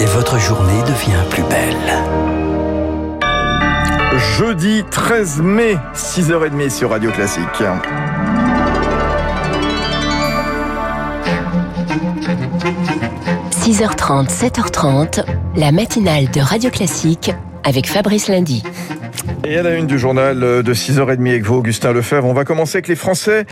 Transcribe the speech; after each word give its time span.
Et 0.00 0.04
votre 0.06 0.38
journée 0.38 0.80
devient 0.82 1.22
plus 1.28 1.42
belle. 1.42 1.76
Jeudi 4.36 4.84
13 4.90 5.42
mai, 5.42 5.76
6h30 5.94 6.70
sur 6.70 6.90
Radio 6.90 7.10
Classique.– 7.10 7.44
6h30, 13.50 14.28
7h30, 14.28 15.24
la 15.56 15.70
matinale 15.72 16.30
de 16.30 16.40
Radio 16.40 16.70
Classique 16.70 17.32
avec 17.64 17.86
Fabrice 17.86 18.28
Lundy. 18.28 18.62
Et 19.44 19.58
à 19.58 19.62
la 19.62 19.74
une 19.74 19.86
du 19.86 19.98
journal 19.98 20.40
de 20.40 20.74
6h30 20.74 21.28
avec 21.28 21.44
vous, 21.44 21.56
Augustin 21.56 21.92
Lefebvre, 21.92 22.26
on 22.26 22.32
va 22.32 22.44
commencer 22.44 22.76
avec 22.76 22.88
les 22.88 22.96
Français 22.96 23.44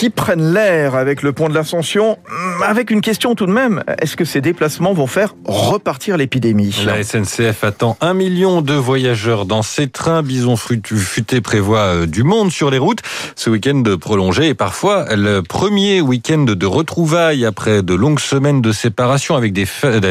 qui 0.00 0.08
prennent 0.08 0.54
l'air 0.54 0.94
avec 0.94 1.20
le 1.20 1.34
pont 1.34 1.50
de 1.50 1.54
l'Ascension, 1.54 2.16
mm, 2.26 2.62
avec 2.62 2.90
une 2.90 3.02
question 3.02 3.34
tout 3.34 3.44
de 3.44 3.52
même. 3.52 3.84
Est-ce 4.00 4.16
que 4.16 4.24
ces 4.24 4.40
déplacements 4.40 4.94
vont 4.94 5.06
faire 5.06 5.34
repartir 5.44 6.16
l'épidémie 6.16 6.74
La 6.86 7.02
SNCF 7.02 7.64
attend 7.64 7.98
un 8.00 8.14
million 8.14 8.62
de 8.62 8.72
voyageurs 8.72 9.44
dans 9.44 9.60
ces 9.60 9.88
trains. 9.88 10.22
Bison 10.22 10.56
futé 10.56 11.42
prévoit 11.42 11.80
euh, 11.80 12.06
du 12.06 12.22
monde 12.22 12.50
sur 12.50 12.70
les 12.70 12.78
routes. 12.78 13.00
Ce 13.36 13.50
week-end 13.50 13.82
prolongé 14.00 14.48
et 14.48 14.54
parfois 14.54 15.04
le 15.14 15.42
premier 15.42 16.00
week-end 16.00 16.46
de 16.48 16.66
retrouvailles 16.66 17.44
après 17.44 17.82
de 17.82 17.92
longues 17.92 18.20
semaines 18.20 18.62
de 18.62 18.72
séparation 18.72 19.36
avec 19.36 19.52
des, 19.52 19.66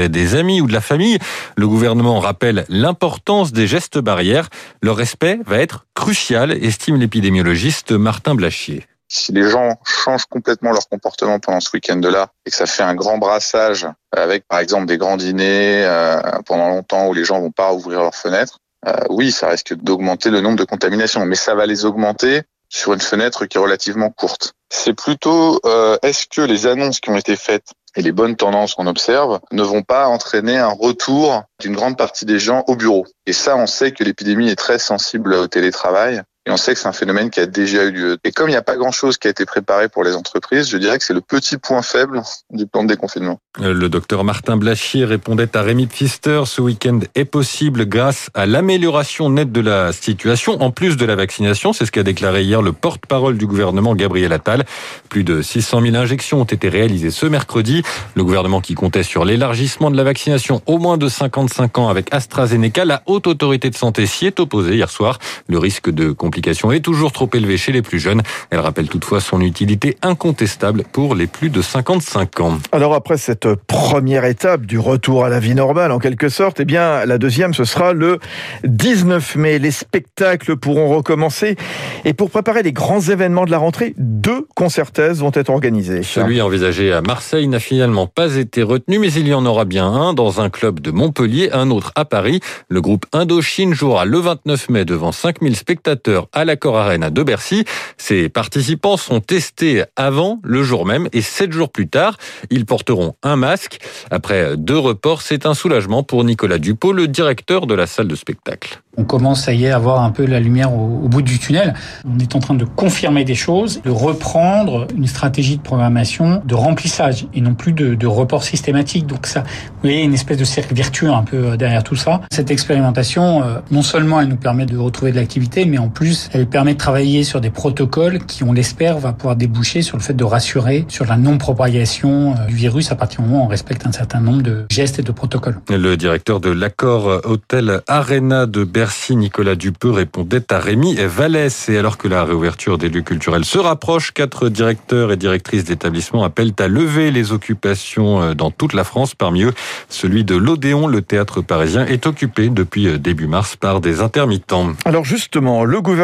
des 0.08 0.36
amis 0.36 0.62
ou 0.62 0.68
de 0.68 0.74
la 0.74 0.82
famille. 0.82 1.18
Le 1.58 1.68
gouvernement 1.68 2.20
rappelle 2.20 2.64
l'importance 2.70 3.54
des 3.54 3.66
gestes 3.66 3.98
barrières. 3.98 4.50
Leur 4.84 4.98
respect 4.98 5.40
va 5.48 5.58
être 5.58 5.88
crucial, 5.96 6.52
estime 6.52 6.98
l'épidémiologiste 6.98 7.92
Martin 7.92 8.36
Blachier. 8.36 8.86
Si 9.12 9.32
les 9.32 9.50
gens 9.50 9.76
changent 9.86 10.28
complètement 10.28 10.72
leur 10.72 10.88
comportement 10.88 11.40
pendant 11.40 11.60
ce 11.60 11.72
week-end-là 11.74 12.28
et 12.46 12.52
que 12.52 12.56
ça 12.56 12.68
fait 12.68 12.84
un 12.84 12.94
grand 12.94 13.18
brassage 13.18 13.88
avec 14.16 14.48
par 14.48 14.60
exemple 14.60 14.86
des 14.86 14.98
grands 14.98 15.18
dîners 15.18 15.84
euh, 15.84 16.22
pendant 16.46 16.70
longtemps 16.70 17.08
où 17.08 17.14
les 17.14 17.26
gens 17.26 17.40
vont 17.40 17.52
pas 17.52 17.74
ouvrir 17.74 18.02
leurs 18.02 18.16
fenêtres, 18.16 18.60
euh, 18.88 18.94
oui, 19.10 19.32
ça 19.32 19.50
risque 19.50 19.74
d'augmenter 19.74 20.30
le 20.30 20.42
nombre 20.42 20.58
de 20.58 20.64
contaminations, 20.64 21.26
mais 21.26 21.36
ça 21.36 21.56
va 21.56 21.66
les 21.66 21.86
augmenter 21.86 22.44
sur 22.70 22.94
une 22.94 23.02
fenêtre 23.02 23.46
qui 23.46 23.58
est 23.58 23.62
relativement 23.62 24.12
courte. 24.12 24.54
C'est 24.72 24.94
plutôt 24.94 25.60
euh, 25.66 25.98
est-ce 26.04 26.28
que 26.28 26.42
les 26.42 26.68
annonces 26.68 27.00
qui 27.00 27.10
ont 27.10 27.18
été 27.18 27.36
faites 27.36 27.72
et 27.96 28.04
les 28.04 28.12
bonnes 28.12 28.36
tendances 28.36 28.76
qu'on 28.76 28.86
observe 28.86 29.40
ne 29.52 29.64
vont 29.64 29.82
pas 29.82 30.08
entraîner 30.08 30.58
un 30.58 30.70
retour 30.70 31.44
d'une 31.60 31.76
grande 31.76 31.98
partie 31.98 32.26
des 32.26 32.38
gens 32.38 32.64
au 32.68 32.76
bureau? 32.76 33.08
Et 33.26 33.34
ça, 33.34 33.58
on 33.58 33.66
sait 33.66 33.92
que 33.92 34.04
l'épidémie 34.04 34.50
est 34.50 34.56
très 34.56 34.78
sensible 34.78 35.34
au 35.34 35.48
télétravail. 35.48 36.22
Et 36.50 36.52
on 36.52 36.58
sait 36.58 36.74
que 36.74 36.80
c'est 36.80 36.88
un 36.88 36.94
phénomène 36.94 37.30
qui 37.30 37.40
a 37.40 37.46
déjà 37.46 37.84
eu 37.84 37.92
lieu. 37.92 38.18
Et 38.24 38.32
comme 38.32 38.48
il 38.48 38.54
n'y 38.54 38.58
a 38.58 38.64
pas 38.64 38.76
grand-chose 38.76 39.20
qui 39.20 39.28
a 39.28 39.30
été 39.30 39.46
préparé 39.46 39.88
pour 39.88 40.04
les 40.04 40.16
entreprises, 40.16 40.68
je 40.68 40.78
dirais 40.78 40.98
que 40.98 41.04
c'est 41.04 41.14
le 41.14 41.22
petit 41.22 41.58
point 41.58 41.84
faible 41.84 42.24
du 42.50 42.66
plan 42.66 42.82
de 42.82 42.88
déconfinement. 42.88 43.40
Euh, 43.62 43.72
le 43.72 43.88
docteur 43.88 44.24
Martin 44.24 44.58
Blachier 44.58 45.06
répondait 45.06 45.56
à 45.56 45.62
Rémi 45.62 45.86
Pfister. 45.86 46.42
Ce 46.48 46.60
week-end 46.60 47.02
est 47.14 47.26
possible 47.26 47.86
grâce 47.86 48.32
à 48.34 48.48
l'amélioration 48.48 49.30
nette 49.30 49.52
de 49.52 49.62
la 49.62 49.94
situation, 49.94 50.60
en 50.60 50.72
plus 50.72 50.98
de 50.98 51.06
la 51.06 51.16
vaccination. 51.16 51.72
C'est 51.72 51.86
ce 51.86 51.92
qu'a 51.92 52.02
déclaré 52.02 52.42
hier 52.42 52.64
le 52.64 52.74
porte-parole 52.74 53.38
du 53.38 53.46
gouvernement, 53.46 53.94
Gabriel 53.94 54.34
Attal. 54.34 54.66
Plus 55.10 55.24
de 55.24 55.44
600 55.44 55.82
000 55.82 55.96
injections 55.98 56.42
ont 56.42 56.46
été 56.46 56.68
réalisées 56.68 57.12
ce 57.12 57.28
mercredi. 57.28 57.84
Le 58.16 58.24
gouvernement 58.24 58.60
qui 58.60 58.74
comptait 58.74 59.04
sur 59.04 59.24
l'élargissement 59.24 59.92
de 59.92 59.98
la 59.98 60.04
vaccination 60.04 60.64
au 60.66 60.80
moins 60.80 60.98
de 60.98 61.10
55 61.10 61.78
ans 61.78 61.90
avec 61.90 62.12
AstraZeneca, 62.12 62.86
la 62.86 63.04
haute 63.06 63.28
autorité 63.28 63.70
de 63.70 63.76
santé 63.76 64.08
s'y 64.08 64.26
est 64.26 64.40
opposée 64.40 64.74
hier 64.74 64.90
soir. 64.90 65.20
Le 65.48 65.60
risque 65.60 65.92
de 65.92 66.12
est 66.48 66.80
toujours 66.80 67.12
trop 67.12 67.30
élevé 67.34 67.58
chez 67.58 67.72
les 67.72 67.82
plus 67.82 68.00
jeunes. 68.00 68.22
Elle 68.50 68.60
rappelle 68.60 68.88
toutefois 68.88 69.20
son 69.22 69.42
utilité 69.42 69.98
incontestable 70.02 70.84
pour 70.92 71.16
les 71.16 71.28
plus 71.28 71.50
de 71.50 71.62
55 71.62 72.40
ans. 72.42 72.60
Alors 72.72 72.94
après 72.94 73.18
cette 73.18 73.48
première 73.68 74.26
étape 74.26 74.66
du 74.66 74.80
retour 74.80 75.26
à 75.26 75.30
la 75.30 75.40
vie 75.40 75.56
normale 75.56 75.92
en 75.92 76.00
quelque 76.00 76.30
sorte, 76.30 76.60
eh 76.60 76.66
bien 76.66 77.06
la 77.06 77.18
deuxième 77.18 77.54
ce 77.54 77.64
sera 77.64 77.94
le 77.94 78.20
19 78.64 79.36
mai. 79.36 79.60
Les 79.60 79.72
spectacles 79.72 80.58
pourront 80.58 80.90
recommencer 80.90 81.56
et 82.06 82.14
pour 82.14 82.30
préparer 82.30 82.64
les 82.64 82.74
grands 82.74 83.02
événements 83.02 83.46
de 83.46 83.52
la 83.52 83.58
rentrée, 83.58 83.94
deux 83.98 84.48
concertaises 84.56 85.20
vont 85.20 85.32
être 85.34 85.50
organisés. 85.50 86.04
Celui 86.04 86.42
envisagé 86.42 86.92
à 86.94 87.02
Marseille 87.02 87.48
n'a 87.48 87.60
finalement 87.60 88.08
pas 88.08 88.36
été 88.36 88.64
retenu 88.64 89.00
mais 89.00 89.12
il 89.14 89.28
y 89.28 89.34
en 89.34 89.46
aura 89.46 89.66
bien 89.66 89.88
un 89.88 90.14
dans 90.14 90.42
un 90.42 90.50
club 90.50 90.80
de 90.80 90.92
Montpellier, 90.92 91.50
un 91.52 91.70
autre 91.72 91.92
à 91.96 92.06
Paris. 92.06 92.40
Le 92.68 92.82
groupe 92.82 93.06
Indochine 93.14 93.74
jouera 93.74 94.06
le 94.06 94.20
29 94.20 94.70
mai 94.70 94.86
devant 94.86 95.12
5000 95.12 95.56
spectateurs 95.56 96.19
à 96.34 96.46
l'Accor 96.46 96.78
Arena 96.78 97.10
de 97.10 97.24
Bercy. 97.24 97.66
Ces 97.98 98.30
participants 98.30 98.98
sont 98.98 99.22
testés 99.22 99.84
avant, 99.96 100.40
le 100.44 100.64
jour 100.64 100.86
même, 100.86 101.08
et 101.14 101.22
sept 101.22 101.52
jours 101.52 101.72
plus 101.72 101.88
tard, 101.88 102.18
ils 102.50 102.66
porteront 102.66 103.16
un 103.24 103.36
masque. 103.36 103.80
Après 104.12 104.58
deux 104.58 104.78
reports, 104.78 105.22
c'est 105.22 105.46
un 105.46 105.54
soulagement 105.54 106.04
pour 106.04 106.24
Nicolas 106.24 106.58
Dupont, 106.58 106.92
le 106.92 107.08
directeur 107.08 107.68
de 107.68 107.74
la 107.74 107.88
salle 107.88 108.08
de 108.08 108.16
spectacle 108.16 108.82
on 109.00 109.06
commence 109.06 109.48
à 109.48 109.54
y 109.54 109.66
avoir 109.68 110.04
un 110.04 110.12
peu 110.12 110.26
la 110.26 110.42
lumière 110.42 110.74
au, 110.74 111.08
bout 111.08 111.22
du 111.22 111.40
tunnel. 111.40 111.74
On 112.06 112.20
est 112.20 112.36
en 112.36 112.40
train 112.40 112.54
de 112.54 112.66
confirmer 112.66 113.24
des 113.24 113.36
choses, 113.36 113.82
de 113.82 113.90
reprendre 113.90 114.88
une 114.96 115.08
stratégie 115.08 115.56
de 115.56 115.62
programmation 115.62 116.42
de 116.44 116.54
remplissage 116.54 117.26
et 117.34 117.40
non 117.40 117.54
plus 117.54 117.72
de, 117.72 117.96
de 117.96 118.08
report 118.08 118.44
systématique. 118.44 119.08
Donc 119.08 119.26
ça, 119.26 119.42
vous 119.42 119.82
voyez, 119.84 120.04
une 120.04 120.14
espèce 120.14 120.38
de 120.38 120.44
cercle 120.44 120.76
vertueux 120.76 121.12
un 121.12 121.24
peu 121.24 121.52
euh, 121.52 121.58
derrière 121.58 121.84
tout 121.84 121.96
ça. 121.96 122.20
Cette 122.30 122.52
expérimentation, 122.52 123.42
euh, 123.42 123.60
non 123.72 123.84
seulement 123.84 124.20
elle 124.20 124.28
nous 124.28 124.36
permet 124.36 124.66
de 124.66 124.78
retrouver 124.78 125.12
de 125.12 125.18
l'activité, 125.18 125.64
mais 125.64 125.78
en 125.78 125.88
plus, 125.88 126.09
elle 126.34 126.48
permet 126.48 126.74
de 126.74 126.80
travailler 126.80 127.24
sur 127.24 127.42
des 127.42 127.50
protocoles 127.50 128.20
qui, 128.26 128.44
on 128.44 128.54
l'espère, 128.54 128.98
va 128.98 129.14
pouvoir 129.14 129.36
déboucher 129.36 129.82
sur 129.82 129.98
le 129.98 130.04
fait 130.04 130.14
de 130.14 130.24
rassurer 130.24 130.86
sur 130.88 131.06
la 131.06 131.18
non-propagation 131.18 132.36
euh, 132.38 132.46
du 132.48 132.56
virus 132.56 132.92
à 132.92 132.96
partir 132.96 133.22
du 133.22 133.28
moment 133.28 133.44
où 133.44 133.46
on 133.46 133.50
respecte 133.50 133.86
un 133.86 133.92
certain 133.92 134.20
nombre 134.20 134.42
de 134.42 134.66
gestes 134.70 135.00
et 135.00 135.04
de 135.04 135.12
protocoles. 135.12 135.60
Le 135.70 135.96
directeur 135.96 136.40
de 136.40 136.50
l'accord 136.50 137.22
Hôtel 137.26 137.82
Arena 137.88 138.46
de 138.46 138.68
Merci 138.76 139.16
Nicolas 139.16 139.56
Dupeux 139.56 139.92
répondait 139.92 140.52
à 140.52 140.60
Rémi 140.60 140.96
Vallès. 140.96 141.70
Et 141.70 141.78
alors 141.78 141.98
que 141.98 142.08
la 142.08 142.24
réouverture 142.24 142.78
des 142.78 142.90
lieux 142.90 143.02
culturels 143.02 143.46
se 143.46 143.58
rapproche, 143.58 144.14
quatre 144.14 144.50
directeurs 144.50 145.12
et 145.12 145.18
directrices 145.18 145.66
d'établissements 145.66 146.24
appellent 146.24 146.54
à 146.60 146.68
lever 146.68 147.12
les 147.12 147.32
occupations 147.32 148.22
euh, 148.22 148.34
dans 148.34 148.52
toute 148.52 148.74
la 148.74 148.84
France. 148.84 149.16
Parmi 149.16 149.44
eux, 149.44 149.54
celui 149.90 150.24
de 150.24 150.36
l'Odéon, 150.36 150.88
le 150.88 151.02
théâtre 151.02 151.42
parisien, 151.42 151.86
est 151.86 152.08
occupé 152.08 152.50
depuis 152.50 152.88
euh, 152.88 152.98
début 152.98 153.28
mars 153.28 153.56
par 153.56 153.82
des 153.82 154.02
intermittents. 154.02 154.74
Alors 154.86 155.06
justement, 155.06 155.66
le 155.66 155.82
gouvernement 155.82 155.99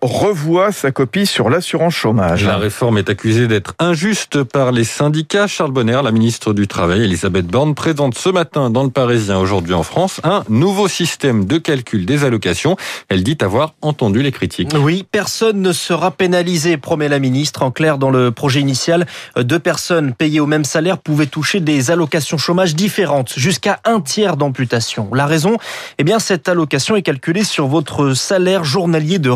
revoit 0.00 0.72
sa 0.72 0.90
copie 0.90 1.26
sur 1.26 1.50
l'assurance 1.50 1.94
chômage. 1.94 2.44
La 2.44 2.56
réforme 2.56 2.98
est 2.98 3.10
accusée 3.10 3.46
d'être 3.46 3.74
injuste 3.78 4.42
par 4.42 4.72
les 4.72 4.84
syndicats. 4.84 5.46
Charles 5.46 5.72
Bonner, 5.72 6.00
la 6.04 6.12
ministre 6.12 6.52
du 6.52 6.68
Travail, 6.68 7.02
Elisabeth 7.02 7.46
Borne, 7.46 7.74
présente 7.74 8.16
ce 8.16 8.28
matin 8.28 8.70
dans 8.70 8.84
le 8.84 8.90
Parisien, 8.90 9.38
aujourd'hui 9.38 9.74
en 9.74 9.82
France, 9.82 10.20
un 10.24 10.44
nouveau 10.48 10.88
système 10.88 11.44
de 11.44 11.58
calcul 11.58 12.06
des 12.06 12.24
allocations. 12.24 12.76
Elle 13.08 13.22
dit 13.22 13.38
avoir 13.40 13.74
entendu 13.82 14.22
les 14.22 14.32
critiques. 14.32 14.70
Oui, 14.78 15.04
personne 15.10 15.60
ne 15.60 15.72
sera 15.72 16.10
pénalisé, 16.10 16.76
promet 16.76 17.08
la 17.08 17.18
ministre. 17.18 17.62
En 17.62 17.70
clair, 17.70 17.98
dans 17.98 18.10
le 18.10 18.30
projet 18.30 18.60
initial, 18.60 19.06
deux 19.36 19.58
personnes 19.58 20.12
payées 20.12 20.40
au 20.40 20.46
même 20.46 20.64
salaire 20.64 20.98
pouvaient 20.98 21.26
toucher 21.26 21.60
des 21.60 21.90
allocations 21.90 22.38
chômage 22.38 22.74
différentes, 22.74 23.32
jusqu'à 23.36 23.80
un 23.84 24.00
tiers 24.00 24.36
d'amputation. 24.36 25.08
La 25.12 25.26
raison? 25.26 25.56
Eh 25.98 26.04
bien, 26.04 26.18
cette 26.18 26.48
allocation 26.48 26.96
est 26.96 27.02
calculée 27.02 27.44
sur 27.44 27.66
votre 27.66 28.14
salaire 28.14 28.64
journalier 28.64 29.18
de 29.18 29.30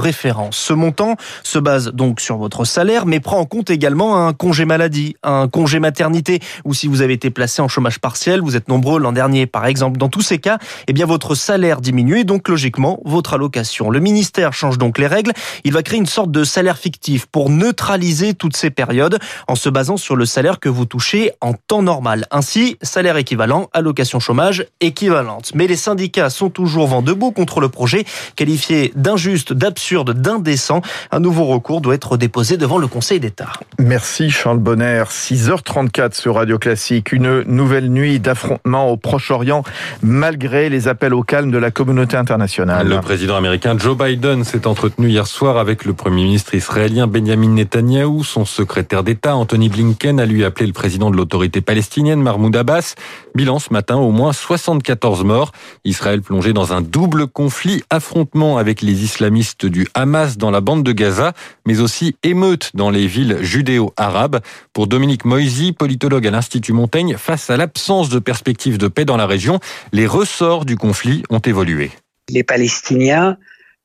Ce 0.50 0.72
montant 0.72 1.16
se 1.42 1.59
base 1.59 1.88
donc 1.88 2.20
sur 2.20 2.37
votre 2.37 2.65
salaire, 2.65 3.06
mais 3.06 3.20
prend 3.20 3.38
en 3.38 3.47
compte 3.47 3.70
également 3.70 4.26
un 4.26 4.32
congé 4.34 4.66
maladie, 4.66 5.16
un 5.22 5.48
congé 5.48 5.78
maternité, 5.78 6.41
ou 6.65 6.75
si 6.75 6.88
vous 6.88 7.00
avez 7.00 7.15
été 7.15 7.31
placé 7.31 7.62
en 7.62 7.69
chômage 7.69 7.98
partiel, 7.98 8.41
vous 8.41 8.54
êtes 8.54 8.69
nombreux 8.69 9.00
l'an 9.00 9.12
dernier 9.12 9.47
par 9.47 9.64
exemple. 9.64 9.98
Dans 9.98 10.10
tous 10.10 10.20
ces 10.20 10.38
cas, 10.38 10.59
eh 10.88 10.93
bien, 10.93 11.06
votre 11.06 11.34
salaire 11.34 11.81
diminue 11.81 12.20
et 12.20 12.25
donc 12.25 12.48
logiquement 12.48 13.00
votre 13.04 13.34
allocation. 13.34 13.88
Le 13.88 14.00
ministère 14.00 14.53
change 14.53 14.76
donc 14.76 14.98
les 14.98 15.06
règles. 15.06 15.32
Il 15.64 15.72
va 15.72 15.82
créer 15.82 15.98
une 15.98 16.06
sorte 16.06 16.31
de 16.31 16.44
salaire 16.44 16.76
fictif 16.76 17.26
pour 17.26 17.48
neutraliser 17.48 18.34
toutes 18.34 18.56
ces 18.56 18.70
périodes 18.70 19.19
en 19.48 19.54
se 19.54 19.69
basant 19.70 19.97
sur 19.97 20.16
le 20.16 20.26
salaire 20.26 20.60
que 20.60 20.69
vous 20.69 20.84
touchez 20.84 21.32
en 21.41 21.54
temps 21.54 21.82
normal. 21.82 22.26
Ainsi, 22.31 22.76
salaire 22.82 23.16
équivalent, 23.16 23.70
allocation 23.72 24.20
chômage 24.20 24.67
équivalente. 24.81 25.52
Mais 25.55 25.67
les 25.67 25.76
syndicats 25.76 26.31
sont 26.31 26.50
toujours 26.50 26.88
vent 26.88 27.02
debout 27.02 27.32
contre 27.32 27.61
le 27.61 27.69
projet, 27.69 28.05
qualifié 28.37 28.93
d'injuste, 28.96 29.52
d'absurde, 29.52 29.94
d'indécent. 30.02 30.81
Un 31.12 31.20
nouveau 31.20 31.44
recours 31.44 31.81
doit 31.81 31.94
être 31.94 32.17
déposé 32.17 32.56
devant 32.56 32.79
le 32.79 32.88
Conseil 32.88 33.20
d'État. 33.20 33.52
Merci 33.79 34.31
Charles 34.31 34.58
Bonner. 34.58 35.05
6h34 35.08 36.14
sur 36.14 36.35
Radio 36.35 36.58
Classique. 36.58 37.12
Une 37.12 37.43
nouvelle 37.43 37.91
nuit 37.91 38.19
d'affrontement 38.19 38.91
au 38.91 38.96
Proche-Orient 38.96 39.62
malgré 40.02 40.69
les 40.69 40.88
appels 40.88 41.14
au 41.14 41.23
calme 41.23 41.50
de 41.50 41.58
la 41.58 41.70
communauté 41.70 42.17
internationale. 42.17 42.88
Le 42.88 43.00
président 43.00 43.37
américain 43.37 43.76
Joe 43.79 43.96
Biden 43.96 44.43
s'est 44.44 44.67
entretenu 44.67 45.08
hier 45.08 45.26
soir 45.26 45.58
avec 45.58 45.85
le 45.85 45.93
premier 45.93 46.25
ministre 46.25 46.55
israélien 46.55 47.06
Benjamin 47.06 47.50
Netanyahou. 47.50 48.25
Son 48.25 48.44
secrétaire 48.44 49.05
d'État 49.05 49.37
Anthony 49.37 49.69
Blinken 49.69 50.19
a 50.19 50.26
lui 50.26 50.44
appelé 50.44 50.67
le 50.67 50.73
président 50.73 51.11
de 51.11 51.17
l'autorité 51.17 51.61
palestinienne 51.61 52.23
Mahmoud 52.23 52.56
Abbas. 52.56 52.94
Bilan 53.35 53.58
ce 53.58 53.73
matin, 53.73 53.96
au 53.96 54.11
moins 54.11 54.32
74 54.32 55.25
morts. 55.25 55.52
Israël 55.85 56.23
plongé 56.23 56.52
dans 56.52 56.73
un 56.73 56.81
double 56.81 57.26
conflit, 57.26 57.82
affrontement 57.91 58.58
avec 58.58 58.81
les 58.81 59.05
islamistes 59.05 59.67
du 59.67 59.83
Hamas 59.94 60.36
dans 60.36 60.50
la 60.50 60.60
bande 60.60 60.82
de 60.82 60.92
Gaza, 60.92 61.32
mais 61.66 61.81
aussi 61.81 62.16
émeutes 62.22 62.70
dans 62.75 62.90
les 62.90 63.06
villes 63.06 63.38
judéo-arabes. 63.42 64.40
Pour 64.72 64.86
Dominique 64.86 65.25
Moisy, 65.25 65.72
politologue 65.72 66.26
à 66.26 66.31
l'Institut 66.31 66.72
Montaigne, 66.72 67.16
face 67.16 67.50
à 67.50 67.56
l'absence 67.56 68.08
de 68.08 68.19
perspectives 68.19 68.78
de 68.78 68.88
paix 68.88 69.04
dans 69.04 69.16
la 69.16 69.26
région, 69.26 69.60
les 69.92 70.06
ressorts 70.06 70.64
du 70.64 70.76
conflit 70.76 71.22
ont 71.31 71.38
évolué. 71.38 71.90
Les 72.28 72.44
Palestiniens 72.44 73.36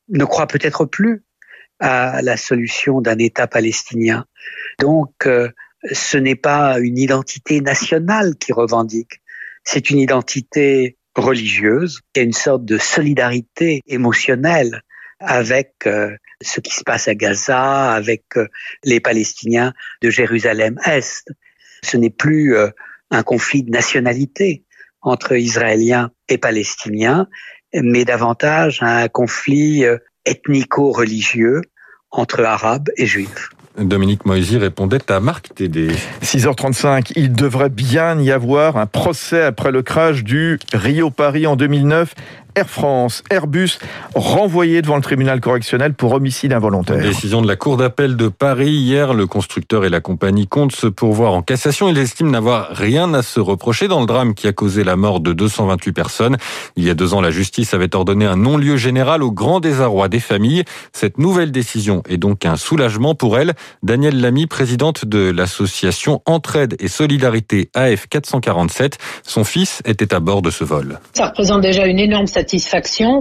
ne 0.10 0.26
croient 0.26 0.48
peut-être 0.48 0.86
plus 0.86 1.24
à 1.80 2.22
la 2.22 2.38
solution 2.38 3.02
d'un 3.02 3.18
État 3.18 3.48
palestinien. 3.48 4.26
Donc, 4.80 5.12
euh, 5.26 5.50
ce 5.92 6.18
n'est 6.18 6.36
pas 6.36 6.80
une 6.80 6.98
identité 6.98 7.62
nationale 7.62 8.36
qui 8.38 8.52
revendique, 8.52 9.22
c'est 9.64 9.90
une 9.90 10.00
identité 10.00 10.98
religieuse, 11.16 12.02
y 12.16 12.20
a 12.20 12.24
une 12.24 12.34
sorte 12.34 12.66
de 12.66 12.78
solidarité 12.78 13.82
émotionnelle 13.88 14.82
avec 15.20 15.74
euh, 15.86 16.16
ce 16.42 16.60
qui 16.60 16.74
se 16.74 16.84
passe 16.84 17.08
à 17.08 17.16
Gaza, 17.16 17.92
avec 17.92 18.24
euh, 18.38 18.48
les 18.84 19.00
Palestiniens 19.00 19.74
de 20.02 20.10
Jérusalem-Est. 20.10 21.32
Ce 21.84 21.98
n'est 21.98 22.10
plus 22.10 22.58
un 23.10 23.24
conflit 23.24 23.64
de 23.64 23.72
nationalité 23.72 24.66
entre 25.02 25.38
Israéliens 25.38 26.12
et 26.28 26.38
Palestiniens, 26.38 27.28
mais 27.74 28.04
davantage 28.04 28.80
un 28.82 29.08
conflit 29.08 29.86
ethnico-religieux 30.26 31.62
entre 32.12 32.44
Arabes 32.44 32.90
et 32.98 33.06
Juifs. 33.06 33.50
Dominique 33.78 34.26
Moisy 34.26 34.58
répondait 34.58 35.12
à 35.12 35.20
Marc 35.20 35.54
Tédé. 35.56 35.90
6h35, 36.22 37.14
il 37.16 37.32
devrait 37.32 37.70
bien 37.70 38.20
y 38.20 38.32
avoir 38.32 38.78
un 38.78 38.86
procès 38.88 39.44
après 39.44 39.72
le 39.72 39.84
crash 39.84 40.24
du 40.24 40.60
Rio-Paris 40.74 41.48
en 41.48 41.56
2009 41.56 42.14
Air 42.56 42.70
France, 42.70 43.24
Airbus 43.30 43.78
renvoyés 44.16 44.82
devant 44.82 44.96
le 44.96 45.04
tribunal 45.04 45.40
correctionnel 45.40 45.94
pour 45.94 46.14
homicide 46.14 46.52
involontaire. 46.52 46.98
Décision 46.98 47.42
de 47.44 47.48
la 47.48 47.56
Cour 47.56 47.78
d'appel 47.78 48.18
de 48.18 48.28
Paris. 48.28 48.72
Hier, 48.72 49.14
le 49.14 49.28
constructeur 49.28 49.86
et 49.86 49.90
la 49.90 50.02
compagnie 50.02 50.48
comptent 50.48 50.76
se 50.76 50.88
pourvoir 50.88 51.34
en 51.34 51.44
cassation. 51.44 51.90
Il 51.90 51.98
estime 52.00 52.32
n'avoir 52.32 52.70
rien 52.72 53.14
à 53.14 53.22
se 53.22 53.40
reprocher 53.40 53.88
dans 53.88 54.00
le 54.00 54.08
drame 54.08 54.34
qui 54.34 54.48
a 54.48 54.52
causé 54.52 54.84
la 54.84 54.96
mort 54.96 55.20
de 55.20 55.32
228 55.32 55.92
personnes. 55.94 56.38
Il 56.76 56.84
y 56.84 56.90
a 56.90 56.96
deux 56.96 57.14
ans, 57.14 57.22
la 57.22 57.30
justice 57.30 57.74
avait 57.76 57.96
ordonné 57.96 58.26
un 58.26 58.36
non-lieu 58.36 58.78
général 58.78 59.22
au 59.22 59.32
grand 59.32 59.60
désarroi 59.60 60.10
des 60.10 60.20
familles. 60.20 60.64
Cette 60.92 61.18
nouvelle 61.18 61.52
décision 61.52 62.02
est 62.10 62.18
donc 62.18 62.46
un 62.46 62.58
soulagement 62.58 63.14
pour 63.14 63.38
elle. 63.38 63.54
Danielle 63.84 64.20
Lamy, 64.20 64.48
présidente 64.48 65.06
de 65.06 65.30
l'association 65.30 66.22
Entraide 66.26 66.76
et 66.80 66.88
Solidarité 66.88 67.70
AF 67.76 68.08
447. 68.08 68.98
Son 69.24 69.44
fils 69.44 69.82
était 69.86 70.16
à 70.16 70.20
bord 70.20 70.42
de 70.42 70.50
ce 70.50 70.64
vol. 70.64 71.00
Ça 71.14 71.28
représente 71.28 71.62
déjà 71.62 71.86
une 71.86 72.00
énorme 72.00 72.28
satisfaction 72.28 72.49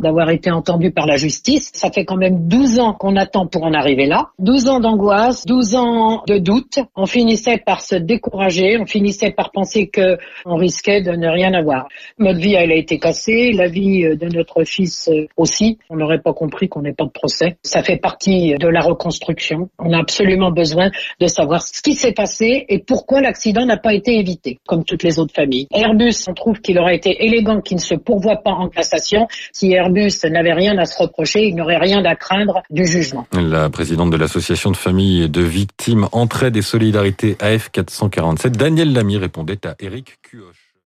d'avoir 0.02 0.30
été 0.30 0.50
entendu 0.50 0.90
par 0.90 1.06
la 1.06 1.16
justice. 1.16 1.70
Ça 1.74 1.90
fait 1.90 2.04
quand 2.04 2.16
même 2.16 2.48
12 2.48 2.80
ans 2.80 2.94
qu'on 2.94 3.16
attend 3.16 3.46
pour 3.46 3.64
en 3.64 3.72
arriver 3.72 4.06
là. 4.06 4.30
12 4.38 4.68
ans 4.68 4.80
d'angoisse, 4.80 5.44
12 5.46 5.74
ans 5.74 6.22
de 6.26 6.38
doute. 6.38 6.78
On 6.96 7.06
finissait 7.06 7.58
par 7.58 7.82
se 7.82 7.94
décourager, 7.94 8.78
on 8.80 8.86
finissait 8.86 9.30
par 9.30 9.50
penser 9.50 9.88
que 9.88 10.18
on 10.46 10.56
risquait 10.56 11.02
de 11.02 11.12
ne 11.12 11.28
rien 11.28 11.52
avoir. 11.54 11.88
Notre 12.18 12.38
vie, 12.38 12.54
elle 12.54 12.72
a 12.72 12.76
été 12.76 12.98
cassée, 12.98 13.52
la 13.52 13.68
vie 13.68 14.16
de 14.16 14.28
notre 14.28 14.64
fils 14.64 15.10
aussi. 15.36 15.78
On 15.90 15.96
n'aurait 15.96 16.20
pas 16.20 16.32
compris 16.32 16.68
qu'on 16.68 16.82
n'ait 16.82 16.92
pas 16.92 17.04
de 17.04 17.10
procès. 17.10 17.58
Ça 17.62 17.82
fait 17.82 17.96
partie 17.98 18.54
de 18.54 18.68
la 18.68 18.80
reconstruction. 18.80 19.68
On 19.78 19.92
a 19.92 19.98
absolument 19.98 20.50
besoin 20.50 20.90
de 21.20 21.26
savoir 21.26 21.62
ce 21.62 21.82
qui 21.82 21.94
s'est 21.94 22.12
passé 22.12 22.64
et 22.68 22.78
pourquoi 22.78 23.20
l'accident 23.20 23.66
n'a 23.66 23.76
pas 23.76 23.94
été 23.94 24.18
évité, 24.18 24.58
comme 24.66 24.84
toutes 24.84 25.02
les 25.02 25.18
autres 25.18 25.34
familles. 25.34 25.66
Airbus, 25.72 26.26
on 26.28 26.34
trouve 26.34 26.60
qu'il 26.60 26.78
aurait 26.78 26.96
été 26.96 27.24
élégant 27.24 27.60
qu'il 27.60 27.76
ne 27.76 27.82
se 27.82 27.94
pourvoie 27.94 28.36
pas 28.36 28.52
en 28.52 28.68
cassation 28.68 29.07
si 29.52 29.72
Airbus 29.72 30.12
n'avait 30.24 30.52
rien 30.52 30.76
à 30.78 30.84
se 30.84 31.00
reprocher, 31.02 31.44
il 31.44 31.54
n'aurait 31.54 31.78
rien 31.78 32.04
à 32.04 32.14
craindre 32.14 32.62
du 32.70 32.86
jugement. 32.86 33.26
La 33.32 33.70
présidente 33.70 34.10
de 34.10 34.16
l'association 34.16 34.70
de 34.70 34.76
familles 34.76 35.28
de 35.28 35.42
victimes 35.42 36.08
Entraide 36.12 36.56
et 36.56 36.62
Solidarité 36.62 37.36
AF 37.40 37.70
447, 37.70 38.56
Danielle 38.56 38.92
Lamy, 38.92 39.16
répondait 39.16 39.66
à 39.66 39.74
Eric 39.80 40.18
Cuoche. 40.22 40.57